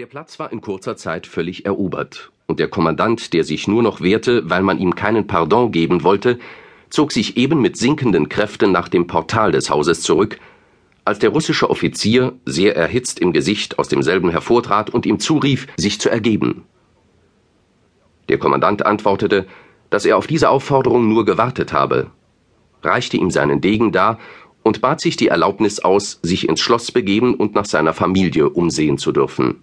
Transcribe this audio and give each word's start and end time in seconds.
Der 0.00 0.06
Platz 0.06 0.38
war 0.38 0.50
in 0.50 0.62
kurzer 0.62 0.96
Zeit 0.96 1.26
völlig 1.26 1.66
erobert, 1.66 2.32
und 2.46 2.58
der 2.58 2.68
Kommandant, 2.68 3.34
der 3.34 3.44
sich 3.44 3.68
nur 3.68 3.82
noch 3.82 4.00
wehrte, 4.00 4.48
weil 4.48 4.62
man 4.62 4.78
ihm 4.78 4.94
keinen 4.94 5.26
Pardon 5.26 5.72
geben 5.72 6.04
wollte, 6.04 6.38
zog 6.88 7.12
sich 7.12 7.36
eben 7.36 7.60
mit 7.60 7.76
sinkenden 7.76 8.30
Kräften 8.30 8.72
nach 8.72 8.88
dem 8.88 9.06
Portal 9.06 9.52
des 9.52 9.68
Hauses 9.68 10.00
zurück, 10.00 10.40
als 11.04 11.18
der 11.18 11.28
russische 11.28 11.68
Offizier, 11.68 12.32
sehr 12.46 12.74
erhitzt 12.76 13.18
im 13.18 13.34
Gesicht, 13.34 13.78
aus 13.78 13.88
demselben 13.88 14.30
hervortrat 14.30 14.88
und 14.88 15.04
ihm 15.04 15.18
zurief, 15.18 15.66
sich 15.76 16.00
zu 16.00 16.08
ergeben. 16.08 16.64
Der 18.30 18.38
Kommandant 18.38 18.86
antwortete, 18.86 19.46
dass 19.90 20.06
er 20.06 20.16
auf 20.16 20.26
diese 20.26 20.48
Aufforderung 20.48 21.10
nur 21.10 21.26
gewartet 21.26 21.74
habe, 21.74 22.06
reichte 22.82 23.18
ihm 23.18 23.30
seinen 23.30 23.60
Degen 23.60 23.92
dar 23.92 24.18
und 24.62 24.80
bat 24.80 25.02
sich 25.02 25.18
die 25.18 25.28
Erlaubnis 25.28 25.78
aus, 25.78 26.20
sich 26.22 26.48
ins 26.48 26.60
Schloss 26.60 26.90
begeben 26.90 27.34
und 27.34 27.54
nach 27.54 27.66
seiner 27.66 27.92
Familie 27.92 28.48
umsehen 28.48 28.96
zu 28.96 29.12
dürfen. 29.12 29.62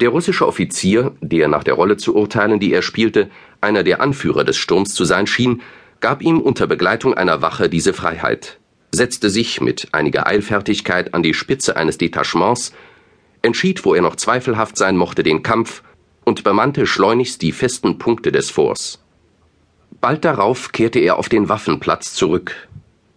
Der 0.00 0.10
russische 0.10 0.46
Offizier, 0.46 1.12
der 1.22 1.48
nach 1.48 1.64
der 1.64 1.74
Rolle 1.74 1.96
zu 1.96 2.14
urteilen, 2.14 2.60
die 2.60 2.72
er 2.72 2.82
spielte, 2.82 3.30
einer 3.62 3.82
der 3.82 4.02
Anführer 4.02 4.44
des 4.44 4.58
Sturms 4.58 4.92
zu 4.92 5.04
sein 5.06 5.26
schien, 5.26 5.62
gab 6.00 6.22
ihm 6.22 6.38
unter 6.38 6.66
Begleitung 6.66 7.14
einer 7.14 7.40
Wache 7.40 7.70
diese 7.70 7.94
Freiheit, 7.94 8.58
setzte 8.92 9.30
sich 9.30 9.62
mit 9.62 9.88
einiger 9.92 10.26
Eilfertigkeit 10.26 11.14
an 11.14 11.22
die 11.22 11.32
Spitze 11.32 11.76
eines 11.78 11.96
Detachements, 11.96 12.74
entschied, 13.40 13.86
wo 13.86 13.94
er 13.94 14.02
noch 14.02 14.16
zweifelhaft 14.16 14.76
sein 14.76 14.98
mochte, 14.98 15.22
den 15.22 15.42
Kampf 15.42 15.82
und 16.24 16.44
bemannte 16.44 16.86
schleunigst 16.86 17.40
die 17.40 17.52
festen 17.52 17.96
Punkte 17.96 18.32
des 18.32 18.50
Forts. 18.50 19.02
Bald 20.02 20.26
darauf 20.26 20.72
kehrte 20.72 20.98
er 20.98 21.16
auf 21.16 21.30
den 21.30 21.48
Waffenplatz 21.48 22.12
zurück, 22.12 22.68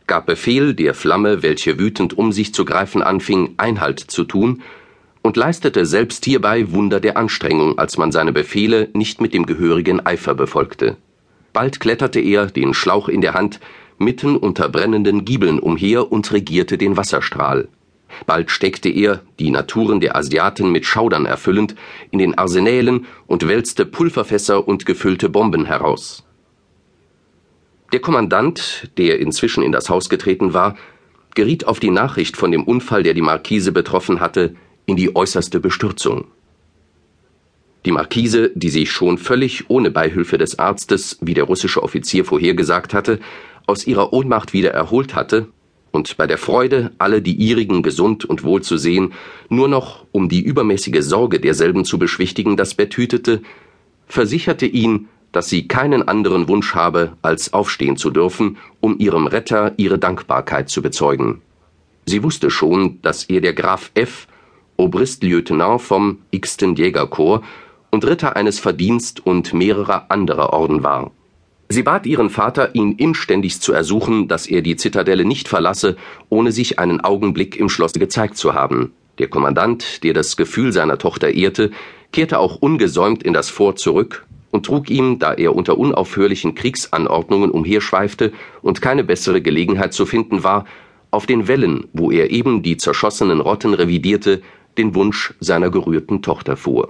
gab 0.07 0.27
Befehl, 0.27 0.73
der 0.73 0.93
Flamme, 0.93 1.43
welche 1.43 1.77
wütend 1.77 2.17
um 2.17 2.31
sich 2.31 2.53
zu 2.53 2.63
greifen 2.63 3.03
anfing, 3.03 3.55
Einhalt 3.57 3.99
zu 3.99 4.23
tun 4.23 4.63
und 5.21 5.37
leistete 5.37 5.85
selbst 5.85 6.25
hierbei 6.25 6.71
Wunder 6.71 6.99
der 6.99 7.17
Anstrengung, 7.17 7.77
als 7.77 7.97
man 7.97 8.11
seine 8.11 8.31
Befehle 8.31 8.89
nicht 8.93 9.21
mit 9.21 9.33
dem 9.33 9.45
gehörigen 9.45 10.05
Eifer 10.05 10.33
befolgte. 10.33 10.97
Bald 11.53 11.79
kletterte 11.79 12.19
er, 12.19 12.45
den 12.47 12.73
Schlauch 12.73 13.09
in 13.09 13.21
der 13.21 13.33
Hand, 13.33 13.59
mitten 13.97 14.37
unter 14.37 14.69
brennenden 14.69 15.25
Giebeln 15.25 15.59
umher 15.59 16.11
und 16.11 16.31
regierte 16.31 16.77
den 16.77 16.95
Wasserstrahl. 16.95 17.67
Bald 18.25 18.49
steckte 18.49 18.89
er, 18.89 19.21
die 19.39 19.51
Naturen 19.51 19.99
der 19.99 20.15
Asiaten 20.15 20.71
mit 20.71 20.85
Schaudern 20.85 21.25
erfüllend, 21.25 21.75
in 22.11 22.19
den 22.19 22.37
Arsenälen 22.37 23.05
und 23.27 23.47
wälzte 23.47 23.85
Pulverfässer 23.85 24.67
und 24.67 24.85
gefüllte 24.85 25.29
Bomben 25.29 25.65
heraus. 25.65 26.25
Der 27.91 27.99
Kommandant, 27.99 28.91
der 28.97 29.19
inzwischen 29.19 29.63
in 29.63 29.71
das 29.71 29.89
Haus 29.89 30.09
getreten 30.09 30.53
war, 30.53 30.75
geriet 31.35 31.65
auf 31.65 31.79
die 31.79 31.91
Nachricht 31.91 32.37
von 32.37 32.51
dem 32.51 32.63
Unfall, 32.63 33.03
der 33.03 33.13
die 33.13 33.21
Markise 33.21 33.71
betroffen 33.71 34.19
hatte, 34.19 34.55
in 34.89 34.95
die 34.95 35.15
äußerste 35.15 35.59
Bestürzung. 35.59 36.25
Die 37.85 37.91
Markise, 37.91 38.51
die 38.55 38.69
sich 38.69 38.91
schon 38.91 39.19
völlig 39.19 39.69
ohne 39.69 39.91
Beihilfe 39.91 40.39
des 40.39 40.57
Arztes, 40.57 41.17
wie 41.21 41.35
der 41.35 41.43
russische 41.43 41.83
Offizier 41.83 42.25
vorhergesagt 42.25 42.95
hatte, 42.95 43.19
aus 43.67 43.85
ihrer 43.85 44.11
Ohnmacht 44.13 44.51
wieder 44.51 44.71
erholt 44.71 45.13
hatte 45.13 45.47
und 45.91 46.17
bei 46.17 46.25
der 46.25 46.39
Freude, 46.39 46.91
alle 46.97 47.21
die 47.21 47.35
ihrigen 47.35 47.83
gesund 47.83 48.25
und 48.25 48.43
wohl 48.43 48.61
zu 48.63 48.77
sehen, 48.77 49.13
nur 49.47 49.67
noch, 49.67 50.05
um 50.11 50.27
die 50.27 50.41
übermäßige 50.41 51.03
Sorge 51.03 51.39
derselben 51.39 51.85
zu 51.85 51.99
beschwichtigen, 51.99 52.57
das 52.57 52.73
Bett 52.73 52.97
hütete, 52.97 53.43
versicherte 54.07 54.65
ihn, 54.65 55.07
dass 55.31 55.49
sie 55.49 55.67
keinen 55.67 56.07
anderen 56.07 56.47
Wunsch 56.47 56.73
habe, 56.73 57.13
als 57.21 57.53
aufstehen 57.53 57.95
zu 57.95 58.09
dürfen, 58.09 58.57
um 58.79 58.97
ihrem 58.97 59.27
Retter 59.27 59.73
ihre 59.77 59.99
Dankbarkeit 59.99 60.69
zu 60.69 60.81
bezeugen. 60.81 61.41
Sie 62.07 62.23
wusste 62.23 62.49
schon, 62.49 62.99
dass 63.03 63.29
ihr 63.29 63.39
der 63.39 63.53
Graf 63.53 63.91
F 63.93 64.27
Obristlieutenant 64.79 65.81
vom 65.81 66.19
Xten 66.35 66.75
Jägerkorps 66.75 67.45
und 67.91 68.05
Ritter 68.05 68.35
eines 68.35 68.59
Verdienst 68.59 69.25
und 69.25 69.53
mehrerer 69.53 70.05
anderer 70.09 70.53
Orden 70.53 70.83
war. 70.83 71.11
Sie 71.67 71.83
bat 71.83 72.07
ihren 72.07 72.29
Vater, 72.29 72.73
ihn 72.73 72.93
inständigst 72.93 73.61
zu 73.61 73.73
ersuchen, 73.73 74.27
dass 74.27 74.47
er 74.47 74.61
die 74.61 74.75
Zitadelle 74.75 75.25
nicht 75.25 75.47
verlasse, 75.47 75.97
ohne 76.29 76.51
sich 76.51 76.79
einen 76.79 77.01
Augenblick 77.01 77.57
im 77.57 77.69
Schlosse 77.69 77.99
gezeigt 77.99 78.37
zu 78.37 78.53
haben. 78.55 78.93
Der 79.19 79.27
Kommandant, 79.27 80.03
der 80.03 80.13
das 80.13 80.37
Gefühl 80.37 80.71
seiner 80.71 80.97
Tochter 80.97 81.29
ehrte, 81.29 81.71
kehrte 82.11 82.39
auch 82.39 82.55
ungesäumt 82.55 83.21
in 83.21 83.33
das 83.33 83.49
Fort 83.49 83.77
zurück 83.79 84.25
und 84.49 84.65
trug 84.65 84.89
ihm, 84.89 85.19
da 85.19 85.33
er 85.33 85.55
unter 85.55 85.77
unaufhörlichen 85.77 86.55
Kriegsanordnungen 86.55 87.51
umherschweifte 87.51 88.31
und 88.61 88.81
keine 88.81 89.03
bessere 89.03 89.41
Gelegenheit 89.41 89.93
zu 89.93 90.05
finden 90.05 90.43
war, 90.43 90.65
auf 91.11 91.25
den 91.25 91.47
Wellen, 91.47 91.87
wo 91.93 92.11
er 92.11 92.31
eben 92.31 92.63
die 92.63 92.77
zerschossenen 92.77 93.41
Rotten 93.41 93.73
revidierte, 93.73 94.41
den 94.79 94.95
Wunsch 94.95 95.33
seiner 95.39 95.69
gerührten 95.69 96.21
Tochter 96.23 96.57
vor. 96.57 96.89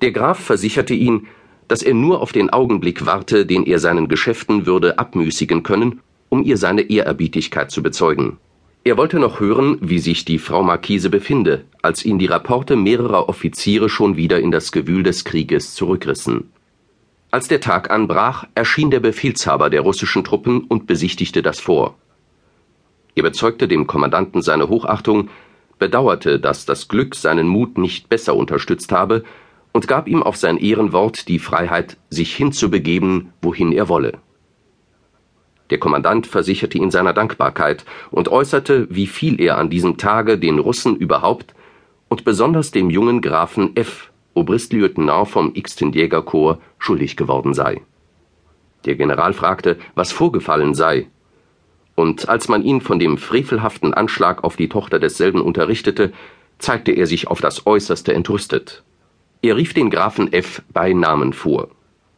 Der 0.00 0.12
Graf 0.12 0.38
versicherte 0.40 0.94
ihn, 0.94 1.28
dass 1.68 1.82
er 1.82 1.94
nur 1.94 2.20
auf 2.22 2.32
den 2.32 2.50
Augenblick 2.50 3.04
warte, 3.06 3.46
den 3.46 3.64
er 3.64 3.78
seinen 3.78 4.08
Geschäften 4.08 4.66
würde 4.66 4.98
abmüßigen 4.98 5.62
können, 5.62 6.00
um 6.30 6.42
ihr 6.42 6.56
seine 6.56 6.82
Ehrerbietigkeit 6.82 7.70
zu 7.70 7.82
bezeugen. 7.82 8.38
Er 8.84 8.96
wollte 8.96 9.18
noch 9.18 9.40
hören, 9.40 9.76
wie 9.82 9.98
sich 9.98 10.24
die 10.24 10.38
Frau 10.38 10.62
Marquise 10.62 11.10
befinde, 11.10 11.64
als 11.82 12.04
ihn 12.04 12.18
die 12.18 12.26
Rapporte 12.26 12.74
mehrerer 12.74 13.28
Offiziere 13.28 13.90
schon 13.90 14.16
wieder 14.16 14.40
in 14.40 14.50
das 14.50 14.72
Gewühl 14.72 15.02
des 15.02 15.24
Krieges 15.24 15.74
zurückrissen. 15.74 16.50
Als 17.30 17.48
der 17.48 17.60
Tag 17.60 17.90
anbrach, 17.90 18.46
erschien 18.54 18.90
der 18.90 19.00
Befehlshaber 19.00 19.68
der 19.68 19.82
russischen 19.82 20.24
Truppen 20.24 20.62
und 20.62 20.86
besichtigte 20.86 21.42
das 21.42 21.60
Fort. 21.60 21.94
Er 23.14 23.22
bezeugte 23.22 23.68
dem 23.68 23.86
Kommandanten 23.86 24.40
seine 24.40 24.68
Hochachtung, 24.68 25.28
bedauerte, 25.78 26.40
dass 26.40 26.66
das 26.66 26.88
Glück 26.88 27.14
seinen 27.14 27.48
Mut 27.48 27.78
nicht 27.78 28.08
besser 28.08 28.36
unterstützt 28.36 28.92
habe 28.92 29.24
und 29.72 29.88
gab 29.88 30.08
ihm 30.08 30.22
auf 30.22 30.36
sein 30.36 30.58
Ehrenwort 30.58 31.28
die 31.28 31.38
Freiheit, 31.38 31.96
sich 32.10 32.34
hinzubegeben, 32.34 33.32
wohin 33.42 33.72
er 33.72 33.88
wolle. 33.88 34.18
Der 35.70 35.78
Kommandant 35.78 36.26
versicherte 36.26 36.78
ihn 36.78 36.90
seiner 36.90 37.12
Dankbarkeit 37.12 37.84
und 38.10 38.28
äußerte, 38.28 38.88
wie 38.90 39.06
viel 39.06 39.40
er 39.40 39.58
an 39.58 39.70
diesem 39.70 39.98
Tage 39.98 40.38
den 40.38 40.58
Russen 40.58 40.96
überhaupt 40.96 41.54
und 42.08 42.24
besonders 42.24 42.70
dem 42.70 42.90
jungen 42.90 43.20
Grafen 43.20 43.76
F., 43.76 44.10
Obristlieutenant 44.34 45.28
vom 45.28 45.52
Xten 45.52 45.92
Jägerkorps, 45.92 46.60
schuldig 46.78 47.16
geworden 47.16 47.54
sei. 47.54 47.82
Der 48.84 48.94
General 48.94 49.32
fragte, 49.32 49.78
was 49.94 50.12
vorgefallen 50.12 50.74
sei, 50.74 51.08
und 51.98 52.28
als 52.28 52.46
man 52.46 52.62
ihn 52.62 52.80
von 52.80 53.00
dem 53.00 53.18
frevelhaften 53.18 53.92
Anschlag 53.92 54.44
auf 54.44 54.54
die 54.54 54.68
Tochter 54.68 55.00
desselben 55.00 55.40
unterrichtete, 55.40 56.12
zeigte 56.58 56.92
er 56.92 57.08
sich 57.08 57.26
auf 57.26 57.40
das 57.40 57.66
äußerste 57.66 58.14
entrüstet. 58.14 58.84
Er 59.42 59.56
rief 59.56 59.74
den 59.74 59.90
Grafen 59.90 60.32
F. 60.32 60.62
bei 60.72 60.92
Namen 60.92 61.32
vor. 61.32 61.70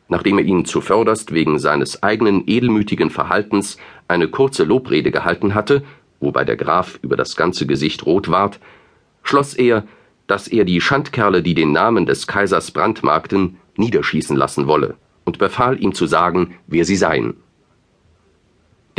Nachdem 0.09 0.37
er 0.37 0.45
ihn 0.45 0.67
zuvörderst 0.67 1.33
wegen 1.33 1.59
seines 1.59 2.03
eigenen 2.03 2.45
edelmütigen 2.47 3.09
Verhaltens 3.09 3.79
eine 4.07 4.29
kurze 4.29 4.65
Lobrede 4.65 5.11
gehalten 5.11 5.55
hatte, 5.55 5.83
wobei 6.21 6.45
der 6.45 6.57
Graf 6.57 6.99
über 7.01 7.17
das 7.17 7.35
ganze 7.35 7.67
Gesicht 7.67 8.05
rot 8.05 8.29
ward, 8.29 8.61
schloss 9.23 9.55
er, 9.55 9.85
dass 10.27 10.47
er 10.47 10.67
die 10.67 10.83
Schandkerle, 10.83 11.43
die 11.43 11.55
den 11.55 11.73
Namen 11.73 12.05
des 12.05 12.27
Kaisers 12.27 12.71
brandmarkten, 12.71 13.57
niederschießen 13.79 14.37
lassen 14.37 14.67
wolle 14.67 14.97
und 15.25 15.39
befahl 15.39 15.83
ihm 15.83 15.95
zu 15.95 16.05
sagen, 16.05 16.57
wer 16.67 16.85
sie 16.85 16.97
seien. 16.97 17.37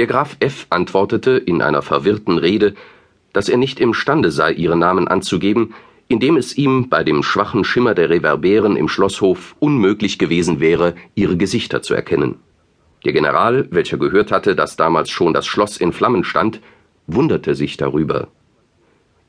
Der 0.01 0.07
Graf 0.07 0.35
F. 0.39 0.65
antwortete 0.71 1.33
in 1.33 1.61
einer 1.61 1.83
verwirrten 1.83 2.39
Rede, 2.39 2.73
dass 3.33 3.49
er 3.49 3.57
nicht 3.57 3.79
imstande 3.79 4.31
sei, 4.31 4.51
ihre 4.51 4.75
Namen 4.75 5.07
anzugeben, 5.07 5.75
indem 6.07 6.37
es 6.37 6.57
ihm 6.57 6.89
bei 6.89 7.03
dem 7.03 7.21
schwachen 7.21 7.63
Schimmer 7.63 7.93
der 7.93 8.09
Reverberen 8.09 8.77
im 8.77 8.87
Schlosshof 8.87 9.55
unmöglich 9.59 10.17
gewesen 10.17 10.59
wäre, 10.59 10.95
ihre 11.13 11.37
Gesichter 11.37 11.83
zu 11.83 11.93
erkennen. 11.93 12.39
Der 13.05 13.13
General, 13.13 13.67
welcher 13.69 13.97
gehört 13.97 14.31
hatte, 14.31 14.55
dass 14.55 14.75
damals 14.75 15.11
schon 15.11 15.35
das 15.35 15.45
Schloss 15.45 15.77
in 15.77 15.93
Flammen 15.93 16.23
stand, 16.23 16.61
wunderte 17.05 17.53
sich 17.53 17.77
darüber. 17.77 18.29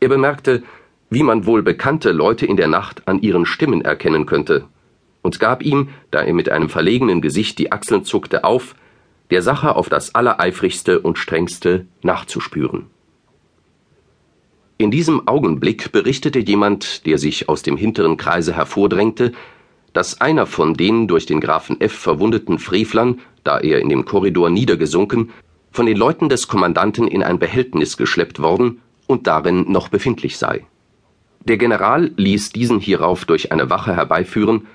Er 0.01 0.09
bemerkte, 0.09 0.63
wie 1.11 1.23
man 1.23 1.45
wohl 1.45 1.63
bekannte 1.63 2.13
Leute 2.13 2.47
in 2.47 2.57
der 2.57 2.69
Nacht 2.69 3.07
an 3.07 3.21
ihren 3.21 3.45
Stimmen 3.45 3.83
erkennen 3.83 4.25
könnte, 4.25 4.65
und 5.21 5.39
gab 5.39 5.63
ihm, 5.63 5.91
da 6.11 6.23
er 6.23 6.33
mit 6.33 6.49
einem 6.49 6.71
verlegenen 6.71 7.21
Gesicht 7.21 7.59
die 7.59 7.73
Achseln 7.73 8.07
zuckte, 8.07 8.43
auf, 8.43 8.75
der 9.33 9.41
Sache 9.41 9.77
auf 9.77 9.89
das 9.89 10.15
allereifrigste 10.15 11.01
und 11.01 11.17
strengste 11.17 11.87
nachzuspüren. 12.03 12.85
In 14.77 14.91
diesem 14.91 15.27
Augenblick 15.27 15.91
berichtete 15.91 16.39
jemand, 16.39 17.07
der 17.07 17.17
sich 17.17 17.49
aus 17.49 17.63
dem 17.63 17.79
hinteren 17.79 18.19
Kreise 18.19 18.55
hervordrängte, 18.55 19.33
dass 19.95 20.21
einer 20.21 20.45
von 20.45 20.75
den 20.75 21.09
durch 21.09 21.25
den 21.25 21.41
Grafen 21.41 21.81
F. 21.81 21.95
verwundeten 21.95 22.59
Frevlern, 22.59 23.21
da 23.43 23.59
er 23.59 23.81
in 23.81 23.89
dem 23.89 24.05
Korridor 24.05 24.51
niedergesunken, 24.51 25.31
von 25.71 25.87
den 25.87 25.97
Leuten 25.97 26.29
des 26.29 26.47
Kommandanten 26.47 27.09
in 27.09 27.23
ein 27.23 27.39
Behältnis 27.39 27.97
geschleppt 27.97 28.39
worden 28.39 28.83
und 29.07 29.27
darin 29.27 29.73
noch 29.73 29.89
befindlich 29.89 30.37
sei. 30.37 30.67
Der 31.41 31.57
General 31.57 32.11
ließ 32.17 32.51
diesen 32.51 32.81
hierauf 32.81 33.25
durch 33.25 33.51
eine 33.51 33.71
Wache 33.71 33.97
herbeiführen, 33.97 34.67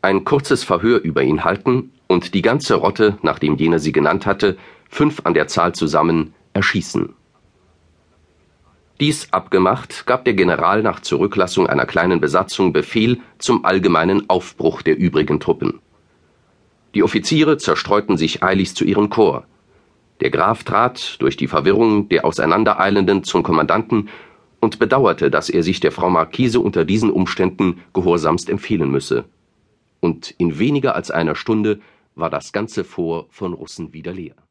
ein 0.00 0.22
kurzes 0.22 0.62
Verhör 0.62 1.00
über 1.02 1.24
ihn 1.24 1.42
halten 1.42 1.90
und 2.06 2.34
die 2.34 2.42
ganze 2.42 2.74
Rotte, 2.74 3.18
nachdem 3.22 3.56
jener 3.56 3.78
sie 3.78 3.92
genannt 3.92 4.26
hatte, 4.26 4.56
fünf 4.88 5.22
an 5.24 5.34
der 5.34 5.48
Zahl 5.48 5.74
zusammen, 5.74 6.34
erschießen. 6.52 7.14
Dies 8.98 9.30
abgemacht, 9.30 10.06
gab 10.06 10.24
der 10.24 10.32
General 10.32 10.82
nach 10.82 11.00
Zurücklassung 11.00 11.66
einer 11.66 11.84
kleinen 11.84 12.20
Besatzung 12.20 12.72
Befehl 12.72 13.20
zum 13.38 13.64
allgemeinen 13.66 14.30
Aufbruch 14.30 14.80
der 14.80 14.96
übrigen 14.96 15.38
Truppen. 15.38 15.80
Die 16.94 17.02
Offiziere 17.02 17.58
zerstreuten 17.58 18.16
sich 18.16 18.42
eiligst 18.42 18.76
zu 18.76 18.84
ihren 18.86 19.10
Korps. 19.10 19.46
Der 20.22 20.30
Graf 20.30 20.64
trat 20.64 21.20
durch 21.20 21.36
die 21.36 21.46
Verwirrung 21.46 22.08
der 22.08 22.24
Auseinandereilenden 22.24 23.22
zum 23.22 23.42
Kommandanten 23.42 24.08
und 24.60 24.78
bedauerte, 24.78 25.30
dass 25.30 25.50
er 25.50 25.62
sich 25.62 25.80
der 25.80 25.92
Frau 25.92 26.08
Marquise 26.08 26.60
unter 26.60 26.86
diesen 26.86 27.10
Umständen 27.10 27.82
gehorsamst 27.92 28.48
empfehlen 28.48 28.90
müsse. 28.90 29.26
Und 30.00 30.30
in 30.38 30.58
weniger 30.58 30.94
als 30.94 31.10
einer 31.10 31.34
Stunde 31.34 31.80
war 32.16 32.30
das 32.30 32.52
ganze 32.52 32.82
Fort 32.82 33.32
von 33.32 33.52
Russen 33.52 33.92
wieder 33.92 34.12
leer 34.12 34.45